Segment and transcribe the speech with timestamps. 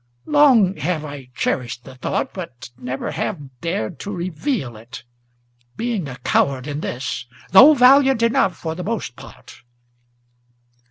[0.25, 5.03] Long have I cherished the thought, but never have dared to reveal it,
[5.77, 9.61] Being a coward in this, though valiant enough for the most part.